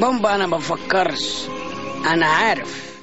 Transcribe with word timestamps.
بومبا 0.00 0.34
أنا 0.34 0.46
بفكرش. 0.46 1.46
أنا 2.06 2.26
عارف. 2.26 2.94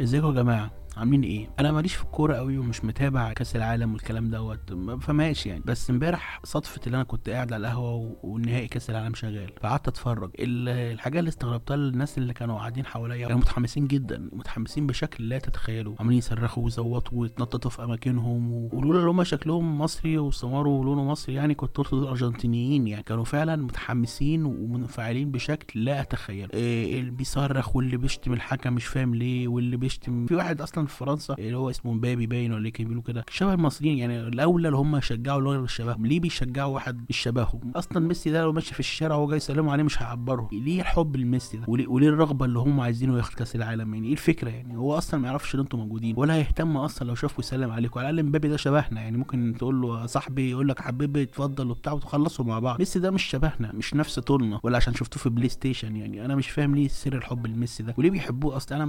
إزيكم 0.00 0.26
يا 0.26 0.32
جماعة؟ 0.32 0.70
عاملين 0.96 1.22
إيه؟ 1.22 1.48
أنا 1.60 1.72
ماليش 1.72 1.94
في 1.94 2.02
الكورة 2.04 2.34
قوي 2.36 2.58
ومش 2.58 2.84
متابع 2.84 3.32
كأس 3.32 3.56
العالم 3.56 3.92
والكلام 3.92 4.30
دوت 4.30 4.72
ما 4.72 4.94
بفهمهاش 4.94 5.46
يعني. 5.46 5.62
بس 5.66 5.90
امبارح 5.90 6.40
صدفة 6.44 6.80
اللي 6.86 6.96
أنا 6.96 7.04
كنت 7.04 7.28
قاعد 7.30 7.52
على 7.52 7.66
القهوة 7.68 8.16
والنهائي 8.22 8.68
كأس 8.68 8.90
العالم 8.90 9.14
شغال 9.14 9.50
فقعدت 9.60 9.88
أتفرج. 9.88 10.30
ال- 10.38 10.68
الحاجة 10.68 11.18
اللي 11.18 11.28
استغربتها 11.28 11.74
الناس 11.74 12.18
اللي 12.18 12.32
كانوا 12.32 12.58
قاعدين 12.58 12.86
حواليا 12.86 13.26
كانوا 13.26 13.40
متحمسين 13.40 13.86
جدا 13.86 14.28
متحمسين 14.32 14.86
بشكل 14.86 15.28
لا 15.28 15.38
تتخيلوا 15.38 15.94
عاملين 15.98 16.18
يصرخوا 16.18 16.64
ويصوتوا 16.64 17.18
ويتنططوا 17.18 17.70
في 17.70 17.84
أماكنهم 17.84 18.52
ولولا 18.52 18.98
اللي 18.98 19.10
هم 19.10 19.24
شكلهم 19.24 19.78
مصري 19.78 20.18
وسماروا 20.18 20.84
لونه 20.84 21.04
مصري 21.04 21.34
يعني 21.34 21.54
كنت 21.54 21.76
قلت 21.76 21.90
دول 21.90 22.06
أرجنتينيين 22.06 22.86
يعني. 22.86 23.02
كانوا 23.02 23.24
فعلا 23.24 23.56
متحمسين 23.56 24.44
ومنفعلين 24.44 25.30
بشكل 25.30 25.84
لا 25.84 26.00
اتخيل 26.00 26.48
إيه 26.54 27.00
اللي 27.00 27.10
بيصرخ 27.10 27.76
واللي 27.76 27.96
بيشتم 27.96 28.32
الحكم 28.32 28.72
مش 28.72 28.86
فاهم 28.86 29.14
ليه 29.14 29.48
واللي 29.48 29.76
بيشتم. 29.76 30.26
في 30.26 30.34
واحد 30.34 30.60
أصلا 30.60 30.85
في 30.86 30.96
فرنسا 30.96 31.34
اللي 31.38 31.56
هو 31.56 31.70
اسمه 31.70 31.92
مبابي 31.92 32.26
باين 32.26 32.52
ولا 32.52 32.70
كانوا 32.70 32.88
بيقولوا 32.88 33.02
كده. 33.02 33.24
شبه 33.30 33.54
المصريين 33.54 33.98
يعني 33.98 34.20
الاولى 34.20 34.68
اللي 34.68 34.78
هم 34.78 34.96
يشجعوا 34.96 35.38
اللي 35.38 35.50
هو 35.50 35.66
شبههم 35.66 36.06
ليه 36.06 36.20
بيشجعوا 36.20 36.74
واحد 36.74 37.04
مش 37.08 37.16
شبههم؟ 37.16 37.72
أصلا 37.76 38.06
ميسي 38.08 38.30
ده 38.30 38.42
لو 38.42 38.52
ماشي 38.52 38.74
في 38.74 38.80
الشارع 38.80 39.16
وهو 39.16 39.26
جاي 39.26 39.36
يسلموا 39.36 39.72
عليه 39.72 39.82
مش 39.82 40.02
هيعبره 40.02 40.48
ليه 40.52 40.80
الحب 40.80 41.16
لميسي 41.16 41.56
ده؟ 41.56 41.64
وليه, 41.68 42.08
الرغبة 42.08 42.44
اللي 42.44 42.58
هم 42.58 42.80
عايزينه 42.80 43.16
ياخد 43.16 43.34
كأس 43.34 43.56
العالم 43.56 43.94
يعني؟ 43.94 44.06
إيه 44.06 44.12
الفكرة 44.12 44.50
يعني؟ 44.50 44.76
هو 44.76 44.98
أصلا 44.98 45.20
ما 45.20 45.28
يعرفش 45.28 45.54
إن 45.54 45.60
أنتم 45.60 45.78
موجودين. 45.78 46.14
ولا 46.18 46.34
هيهتم 46.34 46.76
أصلا 46.76 47.08
لو 47.08 47.14
شافكم 47.14 47.42
يسلم 47.42 47.70
عليكم. 47.70 48.00
على 48.00 48.10
الأقل 48.10 48.26
مبابي 48.26 48.48
ده 48.48 48.56
شبهنا 48.56 49.00
يعني. 49.00 49.18
ممكن 49.18 49.54
تقول 49.58 49.80
له 49.82 50.06
صاحبي 50.06 50.50
يقول 50.50 50.68
لك 50.68 50.80
حبيبي 50.80 51.22
اتفضل 51.22 51.70
وبتاع 51.70 51.92
وتخلصوا 51.92 52.44
مع 52.44 52.58
بعض. 52.58 52.78
ميسي 52.78 52.98
ده 52.98 53.10
مش 53.10 53.22
شبهنا 53.24 53.72
مش 53.72 53.94
نفس 53.94 54.18
طولنا. 54.18 54.60
ولا 54.62 54.76
عشان 54.76 54.94
شفتوه 54.94 55.22
في 55.22 55.28
بلاي 55.30 55.48
ستيشن 55.48 55.96
يعني. 55.96 56.24
أنا 56.24 56.34
مش 56.34 56.50
فاهم 56.50 56.74
ليه 56.74 56.88
سر 56.88 57.16
الحب 57.16 57.46
لميسي 57.46 57.82
ده. 57.82 57.94
وليه 57.98 58.10
بيحبوه 58.10 58.56
أصلا؟ 58.56 58.76
أنا 58.76 58.84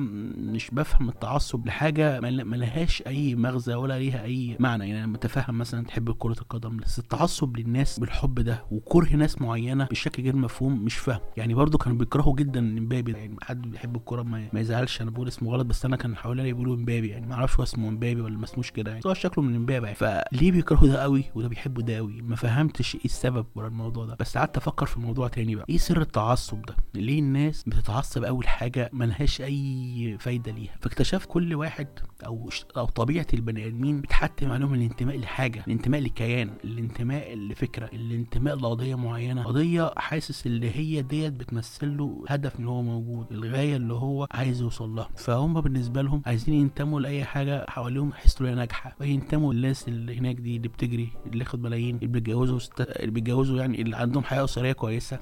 مش 0.51 0.69
بفهم 0.71 1.09
التعصب 1.09 1.67
لحاجه 1.67 1.86
مل- 1.91 2.45
ملهاش 2.45 3.03
أي 3.07 3.35
مغزى 3.35 3.73
ولا 3.75 3.99
ليها 3.99 4.23
أي 4.23 4.55
معنى. 4.59 4.87
يعني 4.87 4.97
أنا 5.03 5.07
متفهم 5.07 5.57
مثلا 5.57 5.85
تحب 5.85 6.11
كرة 6.11 6.39
القدم 6.41 6.77
بس 6.77 6.99
التعصب 6.99 7.57
للناس 7.57 7.99
بالحب 7.99 8.39
ده 8.39 8.63
وكره 8.71 9.15
ناس 9.15 9.41
معينة 9.41 9.85
بشكل 9.91 10.23
غير 10.23 10.35
مفهوم 10.35 10.83
مش 10.85 10.95
فاهم. 10.95 11.19
يعني 11.37 11.53
برضو 11.53 11.77
كانوا 11.77 11.97
بيكرهوا 11.97 12.35
جدا 12.35 12.61
مبابي 12.61 13.11
ده. 13.11 13.17
يعني 13.19 13.35
حد 13.41 13.61
بيحب 13.61 13.95
الكوره 13.95 14.23
ما, 14.23 14.47
ما 14.53 14.59
يزعلش. 14.59 15.01
أنا 15.01 15.11
بقول 15.11 15.27
اسمه 15.27 15.51
غلط 15.51 15.65
بس 15.65 15.85
أنا 15.85 15.95
كان 15.95 16.15
حواليا 16.15 16.43
بيقولوا 16.43 16.75
مبابي 16.75 17.07
يعني 17.07 17.27
ما 17.27 17.33
أعرفش 17.33 17.55
هو 17.57 17.63
اسمه 17.63 17.89
مبابي 17.89 18.21
ولا 18.21 18.37
ما 18.37 18.43
اسموش 18.43 18.71
كده. 18.71 18.91
يعني 18.91 19.03
هو 19.07 19.13
شكله 19.13 19.43
من 19.43 19.59
مبابي 19.59 19.85
يعني 19.85 19.95
فليه 19.95 20.51
بيكرهوا 20.51 20.87
ده 20.87 21.01
قوي 21.01 21.23
وده 21.35 21.47
بيحبوا 21.47 21.83
ده 21.83 21.95
قوي 21.97 22.21
ما 22.21 22.35
فهمتش 22.35 22.95
إيه 22.95 23.05
السبب 23.05 23.45
ورا 23.55 23.67
الموضوع 23.67 24.05
ده. 24.05 24.15
بس 24.19 24.37
قعدت 24.37 24.57
أفكر 24.57 24.85
في 24.85 24.97
الموضوع 24.97 25.27
تاني 25.27 25.55
بقى. 25.55 25.65
إيه 25.69 25.77
سر 25.77 26.01
التعصب 26.01 26.61
ده؟ 26.65 26.75
ليه 26.93 27.19
الناس 27.19 27.63
بتتعصب 27.67 28.23
اول 28.23 28.47
حاجة 28.47 28.89
ملهاش 28.93 29.41
أي 29.41 30.17
فايدة 30.19 30.51
ليها؟ 30.51 30.75
فاكتشفت 30.81 31.27
كل 31.29 31.55
واحد 31.55 31.76
أو 32.25 32.49
أو 32.77 32.85
طبيعة 32.85 33.27
البني 33.33 33.67
آدمين 33.67 34.01
بتحتم 34.01 34.51
عليهم 34.51 34.73
الانتماء 34.73 35.17
لحاجة 35.17 35.63
الانتماء 35.67 36.01
لكيان 36.01 36.49
الانتماء 36.63 37.35
لفكرة 37.35 37.85
الانتماء 37.93 38.55
لقضية 38.55 38.95
معينة. 38.95 39.43
قضية 39.43 39.91
حاسس 39.97 40.45
اللي 40.47 40.71
هي 40.71 41.01
ديت 41.01 41.33
بتمثل 41.33 41.97
له 41.97 42.23
هدف 42.27 42.59
من 42.59 42.67
هو 42.67 42.81
موجود 42.81 43.31
الغاية 43.31 43.75
اللي 43.75 43.93
هو 43.93 44.27
عايز 44.31 44.61
يوصل 44.61 44.89
لها. 44.95 45.09
فهم 45.15 45.61
بالنسبة 45.61 46.01
لهم 46.01 46.21
عايزين 46.25 46.53
ينتموا 46.53 46.99
لأي 46.99 47.25
حاجة 47.25 47.65
حواليهم 47.69 48.09
يحسوا 48.09 48.45
إنها 48.47 48.55
ناجحة. 48.55 48.95
وينتموا 49.01 49.53
للناس 49.53 49.87
اللي 49.87 50.17
هناك 50.17 50.35
دي 50.35 50.57
اللي 50.57 50.67
بتجري 50.67 51.09
اللي 51.25 51.39
ياخد 51.43 51.61
ملايين 51.61 51.95
اللي 51.95 52.07
بيتجوزوا 52.07 52.59
ست... 52.59 52.81
اللي 52.81 53.11
بيتجوزوا 53.11 53.59
يعني 53.59 53.81
اللي 53.81 53.97
عندهم 53.97 54.23
حياة 54.23 54.43
أسرية 54.43 54.71
كويسة. 54.71 55.19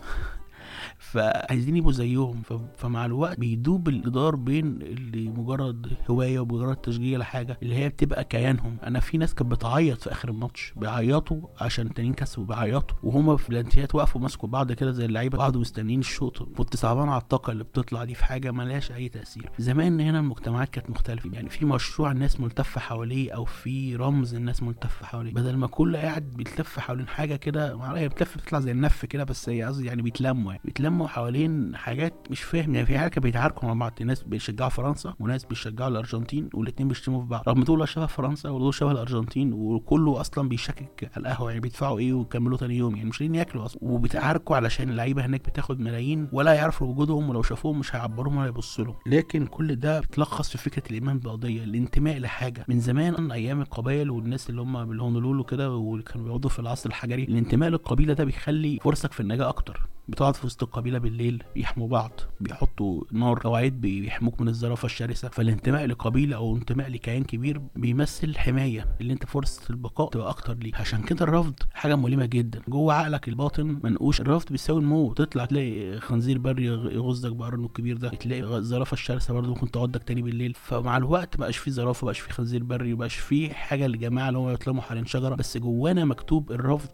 فعايزين 1.16 1.78
يبقوا 1.78 1.92
زيهم. 1.92 2.42
فمع 2.78 3.06
الوقت 3.06 3.40
بيدوب 3.40 3.88
الجدار 3.88 4.36
بين 4.36 4.82
اللي 4.82 5.30
مجرد 5.30 5.88
هواية 6.10 6.40
ومجرد 6.40 6.76
تشجيع 6.76 7.20
لحاجه 7.20 7.58
اللي 7.64 7.76
هي 7.76 7.90
بتبقى 7.90 8.24
كيانهم. 8.24 8.78
أنا 8.84 9.00
في 9.00 9.18
ناس 9.18 9.34
كانت 9.34 9.52
بتعيط 9.52 10.02
في 10.02 10.12
آخر 10.12 10.30
الماتش 10.30 10.74
بيعيطوا 10.76 11.42
عشان 11.62 11.88
التانيين 11.88 12.14
كسبوا 12.14 12.46
بيعيطوا 12.46 12.98
وهما 13.04 13.38
في 13.38 13.50
الانتهاءات 13.50 13.96
وقفوا 13.96 14.22
ماسكوا 14.22 14.50
بعض 14.50 14.72
كده 14.72 14.92
زي 14.92 15.06
اللعيبة 15.06 15.38
قعدوا 15.38 15.62
مستنيين 15.62 16.00
الشوط. 16.00 16.44
كنت 16.58 16.76
صعبان 16.76 17.10
على 17.10 17.22
الطاقة 17.22 17.52
اللي 17.52 17.64
بتطلع 17.64 18.04
دي 18.04 18.16
في 18.16 18.26
حاجة 18.26 18.52
ملهاش 18.52 18.92
أي 18.92 19.10
تأثير. 19.10 19.50
زمان 19.60 20.00
هنا 20.02 20.20
المجتمعات 20.20 20.70
كانت 20.70 20.90
مختلفة. 20.90 21.30
يعني 21.34 21.50
في 21.50 21.66
مشروع 21.66 22.12
الناس 22.12 22.40
ملتفه 22.40 22.82
حواليه 22.82 23.32
أو 23.32 23.46
في 23.46 23.96
رمز 23.96 24.36
الناس 24.36 24.64
ملتفه 24.64 25.06
حواليه. 25.06 25.34
بدل 25.34 25.58
ما 25.58 25.68
كل 25.68 25.98
قاعد 25.98 26.24
بيتلف 26.24 26.80
حوالين 26.80 27.08
حاجة 27.08 27.36
كده 27.36 27.76
هي 27.98 28.10
بتلف 28.10 28.38
بتطلع 28.38 28.60
زي 28.60 28.72
النف 28.72 29.06
كده 29.06 29.24
بس 29.24 29.50
هي 29.50 29.64
قصدي 29.64 29.86
يعني 29.86 30.02
بيتلموا 30.02 30.52
يعني. 30.52 30.62
بيتلموا 30.66 31.05
حوالين 31.08 31.76
حاجات 31.76 32.14
مش 32.32 32.42
فاهم 32.44 32.76
يعني 32.76 32.88
في 32.88 32.98
حاجة 33.00 33.20
بيتعاركوا 33.20 33.68
مع 33.68 33.74
بعض 33.74 34.04
ناس 34.04 34.24
بيشجعوا 34.24 34.70
فرنسا 34.70 35.14
وناس 35.20 35.46
بيشجعوا 35.46 35.90
الأرجنتين 35.90 36.50
والاثنين 36.54 36.88
بيشتموا 36.88 37.22
في 37.22 37.28
بعض 37.28 37.44
رغم 37.50 37.64
دول 37.64 37.88
شبه 37.88 38.06
فرنسا 38.06 38.50
ودول 38.50 38.74
شبه 38.74 38.92
الأرجنتين 38.92 39.54
وكله 39.54 40.22
أصلا 40.22 40.50
بيشكك 40.50 41.12
على 41.16 41.22
القهوة 41.28 41.50
يعني 41.50 41.62
بيدفعوا 41.62 42.00
إيه 42.00 42.14
ويكملوا 42.14 42.58
تاني 42.58 42.78
يوم 42.78 42.96
يعني 42.96 43.10
مش 43.10 43.22
لاقيين 43.22 43.36
ياكلوا 43.36 43.66
أصلا. 43.66 43.80
وبيتعاركوا 43.84 44.56
علشان 44.56 44.90
اللعيبة 44.90 45.26
هناك 45.26 45.50
بتاخد 45.50 45.80
ملايين 45.80 46.28
ولا 46.32 46.54
يعرفوا 46.54 46.88
وجودهم 46.88 47.30
ولو 47.30 47.42
شافوهم 47.42 47.80
مش 47.80 47.96
هيعبروهم 47.96 48.38
ولا 48.38 48.48
يبصوا 48.48 48.86
لهم. 48.86 48.96
لكن 49.06 49.46
كل 49.46 49.76
ده 49.76 50.00
بيتلخص 50.00 50.50
في 50.50 50.58
فكرة 50.58 50.84
الإيمان 50.90 51.20
بالقضية 51.20 51.64
الانتماء 51.64 52.18
لحاجة. 52.20 52.66
من 52.68 52.80
زمان 52.80 53.32
أيام 53.32 53.62
القبائل 53.62 54.12
والناس 54.12 54.50
اللي 54.50 54.62
هم 54.62 54.86
بالهونولولو 54.86 55.44
كده 55.44 55.72
واللي 55.76 56.04
كانوا 56.04 56.26
بيقعدوا 56.26 56.50
في 56.50 56.60
العصر 56.60 56.90
الحجري 56.90 57.24
الانتماء 57.24 57.70
للقبيلة 57.70 58.14
ده 58.14 58.24
بيخلي 58.24 58.80
فرصك 58.84 59.12
في 59.12 59.20
النجاة 59.20 59.50
أكتر 59.50 59.88
بتقعد 60.08 60.36
في 60.36 60.46
وسط 60.46 60.64
القبيلة 60.64 60.85
بالليل 60.86 61.44
بيحموا 61.56 61.88
بعض 61.88 62.12
بيحطوا 62.42 63.04
نار 63.12 63.40
قواعد 63.40 63.72
بيحموك 63.72 64.42
من 64.42 64.48
الزرافة 64.48 64.86
الشرسة. 64.86 65.30
فالانتماء 65.30 65.86
لقبيلة 65.86 66.36
أو 66.36 66.56
انتماء 66.56 66.90
لكيان 66.90 67.24
كبير 67.24 67.62
بيمثل 67.76 68.38
حماية 68.38 68.96
اللي 69.02 69.14
انت 69.14 69.26
فرصة 69.26 69.62
البقاء 69.70 70.10
تبقى 70.10 70.30
أكتر 70.30 70.54
ليك. 70.54 70.76
عشان 70.76 71.04
كده 71.04 71.26
الرفض 71.26 71.54
حاجة 71.74 71.96
مؤلمة 71.96 72.26
جدا. 72.26 72.62
جوه 72.68 72.94
عقلك 72.94 73.28
الباطن 73.28 73.80
منقوش. 73.84 74.22
الرفض 74.22 74.52
بيساوي 74.52 74.80
الموت. 74.80 75.18
تطلع 75.18 75.46
تلاقي 75.46 76.00
خنزير 76.00 76.38
بري 76.38 76.66
يغزك 76.66 77.32
بقرنه 77.32 77.66
الكبير 77.66 77.98
ده. 77.98 78.10
تلاقي 78.10 78.58
الزرافة 78.58 78.94
الشرسة 78.94 79.34
برضه 79.34 79.50
ممكن 79.50 79.72
تقعدك 79.72 80.04
تاني 80.04 80.22
بالليل. 80.22 80.54
فمع 80.54 80.98
الوقت 80.98 81.36
مبقاش 81.38 81.58
في 81.58 81.72
زرافة 81.72 82.06
مبقاش 82.06 82.20
في 82.20 82.34
خنزير 82.34 82.64
بري 82.64 82.94
مبقاش 82.94 83.16
في 83.16 83.54
حاجة 83.54 83.88
للجماعة 83.88 84.28
اللي 84.30 84.40
هم 84.40 84.50
يتلموا 84.50 84.82
حوالين 84.82 85.06
شجرة. 85.06 85.36
بس 85.36 85.58
جوانا 85.58 86.06
مكتوب 86.06 86.52
الرفض 86.52 86.92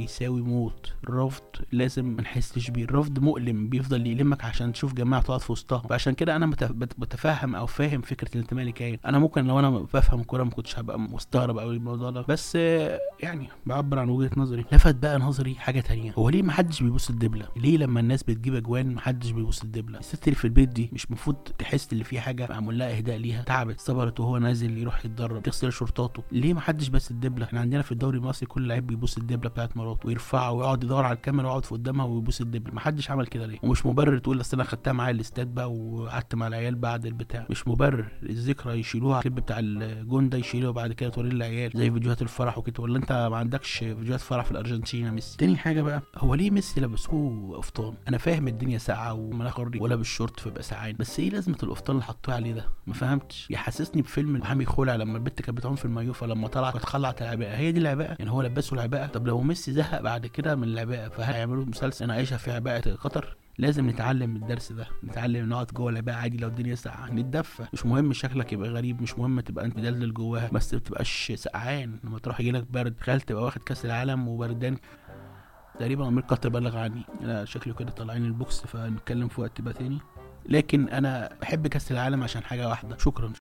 بيساوي 0.00 0.40
موت. 0.42 0.92
الرفض 1.04 1.42
لازم 1.72 2.04
ما 2.04 2.22
نحسش 2.22 2.70
بيه. 2.70 2.84
الرفض 2.84 3.18
مؤلم 3.18 3.68
بيفضل 3.68 4.06
يلمك 4.06 4.44
عشان 4.44 4.72
تشوف 4.72 4.94
جماعة 4.94 5.22
تقعد 5.22 5.40
في 5.40 5.52
وسطها 5.52 5.78
فعشان 5.78 6.12
كده 6.14 6.36
أنا 6.36 6.46
بتفهم 6.98 7.54
أو 7.54 7.66
فاهم 7.66 8.00
فكرة 8.00 8.28
الانتماء 8.34 8.64
لكيان 8.64 8.98
أنا 9.06 9.18
ممكن 9.18 9.44
لو 9.44 9.58
أنا 9.58 9.70
بفهم 9.70 10.20
الكورة 10.20 10.42
ما 10.44 10.50
كنتش 10.50 10.78
هبقى 10.78 10.98
مستغرب 11.00 11.58
قوي 11.58 11.76
الموضوع 11.76 12.10
ده. 12.10 12.24
بس 12.28 12.54
يعني 12.54 13.48
بعبر 13.66 13.98
عن 13.98 14.08
وجهة 14.08 14.30
نظري. 14.36 14.64
لفت 14.72 14.94
بقى 14.94 15.18
نظري 15.18 15.54
حاجة 15.54 15.80
تانية. 15.80 16.12
هو 16.18 16.28
ليه 16.28 16.42
ما 16.42 16.52
حدش 16.52 16.82
بيبوس 16.82 17.10
الدبله 17.10 17.48
ليه 17.56 17.76
لما 17.78 18.00
الناس 18.00 18.22
بتجيب 18.22 18.54
أجوان 18.54 18.94
ما 18.94 19.00
حدش 19.00 19.30
بيبوس 19.30 19.62
الدبله 19.62 19.98
الست 19.98 20.24
اللي 20.28 20.36
في 20.36 20.44
البيت 20.44 20.68
دي 20.68 20.90
مش 20.92 21.04
المفروض 21.04 21.36
تحس 21.36 21.92
ان 21.92 22.02
في 22.02 22.20
حاجة 22.20 22.46
معمول 22.50 22.78
لها 22.78 22.96
إهداء 22.96 23.16
ليها؟ 23.16 23.42
تعبت 23.42 23.80
صبرت 23.80 24.20
وهو 24.20 24.38
نازل 24.38 24.78
يروح 24.78 25.04
يتدرب 25.04 25.42
تغسل 25.42 25.72
شورتاته 25.72 26.22
ليه 26.32 26.54
ما 26.54 26.60
حدش 26.60 26.88
باس 26.88 27.10
الدبلة؟ 27.10 27.44
إحنا 27.44 27.60
عندنا 27.60 27.82
في 27.82 27.92
الدوري 27.92 28.18
المصري 28.18 28.46
كل 28.46 28.68
لعيب 28.68 28.86
بيبوس 28.86 29.16
الدبله 29.16 29.50
بتاعت 29.50 29.76
مراته 29.90 30.06
ويرفعها 30.06 30.50
ويقعد 30.50 30.84
يدور 30.84 31.04
على 31.04 31.16
الكاميرا 31.16 31.46
ويقعد 31.46 31.64
في 31.64 31.74
قدامها 31.74 32.04
ويبوس 32.06 32.40
الدبل 32.40 32.74
محدش 32.74 33.10
عمل 33.10 33.26
كده 33.26 33.46
ليه؟ 33.46 33.58
ومش 33.62 33.86
مبرر 33.86 34.18
تقول 34.18 34.40
أصل 34.40 34.56
أنا 34.56 34.64
خدتها 34.64 34.92
معايا 34.92 35.10
الاستاد 35.14 35.46
بقى 35.54 35.72
وقعدت 35.72 36.34
مع 36.34 36.46
العيال 36.46 36.74
بعد 36.74 37.06
البتاع. 37.06 37.46
مش 37.50 37.68
مبرر. 37.68 38.08
الذكرى 38.22 38.78
يشيلوها. 38.78 39.18
الكليب 39.18 39.34
بتاع 39.34 39.56
الجون 39.58 40.28
ده 40.28 40.38
يشيلوه 40.38 40.72
بعد 40.72 40.92
كده 40.92 41.10
توريه 41.10 41.30
للعيال. 41.30 41.72
زي 41.74 41.90
فيديوهات 41.90 42.22
الفرح 42.22 42.58
وكده. 42.58 42.82
ولا 42.82 42.98
أنت 42.98 43.12
ما 43.12 43.36
عندكش 43.36 43.78
فيديوهات 43.78 44.20
فرح 44.20 44.44
في 44.44 44.50
الارجنتين 44.50 45.06
يا 45.06 45.10
ميسي؟ 45.10 45.36
تاني 45.36 45.56
حاجة 45.56 45.82
بقى. 45.82 46.02
هو 46.16 46.34
ليه 46.34 46.50
ميسي 46.50 46.80
لبسوه 46.80 47.56
قفطان؟ 47.56 47.94
أنا 48.08 48.18
فاهم 48.18 48.48
الدنيا 48.48 48.78
ساقعة 48.78 49.12
ومناخ 49.14 49.60
ولاعب 49.60 49.96
بالشورت 49.96 50.40
فيبقى 50.40 50.62
سقعان 50.62 50.96
بس 50.98 51.20
إيه 51.20 51.30
لازمة 51.30 51.58
القفطان 51.62 51.96
اللي 51.96 52.04
حطوه 52.06 52.34
عليه 52.34 52.52
ده؟ 52.52 52.64
ما 52.86 52.94
فهمتش. 52.94 53.46
يحسسني 53.50 54.02
بفيلم 54.02 54.32
محامي 54.32 54.64
خلع 54.64 54.94
لما 54.96 55.16
البت 55.18 55.42
كانت 55.42 55.58
بتعوم 55.58 55.74
في 55.76 55.84
المايوه 55.84 56.12
فلما 56.12 56.48
طلع 56.48 56.70
كانت 56.70 57.22
العباءة. 57.22 57.56
هي 57.56 57.72
دي 57.72 57.80
العباءة؟ 57.80 58.16
يعني 58.18 58.30
هو 58.30 58.42
لبسه 58.42 58.74
العباءة؟ 58.74 59.06
طب 59.06 59.26
لو 59.26 59.40
ميسي 59.40 59.69
زهق 59.70 60.00
بعد 60.00 60.26
كده 60.26 60.56
من 60.56 60.64
العباءه 60.64 61.08
فهيعملوا 61.08 61.64
مسلسل 61.64 62.04
أنا 62.04 62.14
عايشها 62.14 62.38
في 62.38 62.50
عباءه 62.52 62.94
قطر. 62.94 63.36
لازم 63.58 63.90
نتعلم 63.90 64.36
الدرس 64.36 64.72
ده 64.72 64.86
نتعلم 65.04 65.48
نقعد 65.48 65.66
جوه 65.66 65.90
العباءه 65.90 66.16
عادي 66.16 66.36
لو 66.38 66.48
الدنيا 66.48 66.74
ساقعة. 66.74 67.10
نتدفى. 67.10 67.66
مش 67.72 67.86
مهم 67.86 68.12
شكلك 68.12 68.52
يبقى 68.52 68.68
غريب 68.68 69.02
مش 69.02 69.18
مهم 69.18 69.40
تبقى 69.40 69.64
أنت 69.64 69.76
مدلل 69.76 70.14
جواها 70.14 70.50
بس 70.52 70.74
ما 70.74 70.80
تبقاش 70.80 71.32
سقعان. 71.34 71.98
لما 72.04 72.18
تروح 72.18 72.40
يجيلك 72.40 72.64
برد 72.70 72.94
تخيل 72.94 73.20
تبقى 73.20 73.42
واخد 73.44 73.62
كأس 73.62 73.84
العالم 73.84 74.28
وبردان. 74.28 74.76
تقريبا 75.78 76.08
أمير 76.08 76.22
قطر 76.22 76.48
بلغ 76.48 76.76
عني. 76.78 77.02
أنا 77.20 77.44
شكله 77.44 77.74
كده 77.74 77.90
طالعين 77.90 78.24
البوكس 78.24 78.60
فنتكلم 78.60 79.28
في 79.28 79.40
وقت 79.40 79.60
بقى 79.60 79.74
تاني. 79.74 79.98
لكن 80.48 80.88
أنا 80.88 81.30
بحب 81.42 81.66
كأس 81.66 81.92
العالم 81.92 82.22
عشان 82.22 82.42
حاجة 82.42 82.68
واحدة. 82.68 82.96
شكرا. 82.98 83.28